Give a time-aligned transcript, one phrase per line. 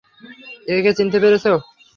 [0.67, 1.51] একে চিনতে পেরেছো?